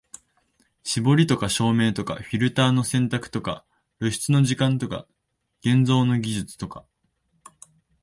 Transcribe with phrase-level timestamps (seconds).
[0.81, 3.63] 絞りとか照明とかフィルターの選択とか
[3.99, 5.05] 露出の時間とか
[5.59, 6.87] 現像の技術とか、